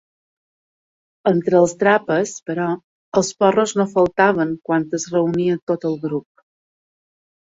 Entre 1.31 1.57
els 1.63 1.73
Trapas, 1.83 2.31
però, 2.51 2.69
els 3.21 3.29
porros 3.43 3.73
no 3.81 3.87
faltaven 3.91 4.55
quan 4.69 4.87
es 4.99 5.05
reunia 5.17 5.59
tot 5.73 5.85
el 5.91 5.99
grup. 6.07 6.45